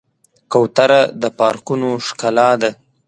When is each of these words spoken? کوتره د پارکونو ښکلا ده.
کوتره 0.51 1.01
د 1.21 1.23
پارکونو 1.39 1.89
ښکلا 2.05 2.49
ده. 2.61 2.71